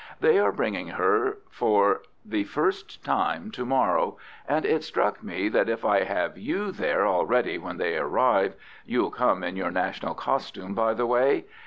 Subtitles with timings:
[0.19, 5.69] They are bringing her for the first time to morrow, and it struck me that
[5.69, 10.73] if I have YOU there already when they arrive you'll come in your national costume
[10.73, 11.45] by the way?